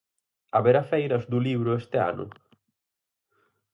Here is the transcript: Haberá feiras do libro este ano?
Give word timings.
Haberá 0.55 0.81
feiras 0.91 1.23
do 1.31 1.39
libro 1.47 1.71
este 1.81 1.97
ano? 2.11 2.25